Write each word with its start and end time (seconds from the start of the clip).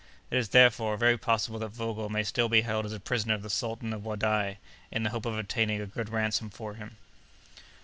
It 0.31 0.39
is, 0.39 0.49
therefore, 0.49 0.97
very 0.97 1.15
possible 1.15 1.59
that 1.59 1.67
Vogel 1.69 2.09
may 2.09 2.23
still 2.23 2.49
be 2.49 2.61
held 2.61 2.87
as 2.87 2.91
a 2.91 2.99
prisoner 2.99 3.37
by 3.37 3.43
the 3.43 3.49
Sultan 3.51 3.93
of 3.93 4.01
Wadai, 4.01 4.57
in 4.91 5.03
the 5.03 5.11
hope 5.11 5.27
of 5.27 5.37
obtaining 5.37 5.79
a 5.79 5.85
good 5.85 6.09
ransom 6.09 6.49
for 6.49 6.73
him. 6.73 6.97